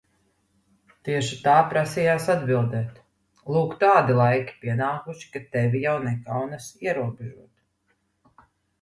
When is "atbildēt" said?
2.35-2.97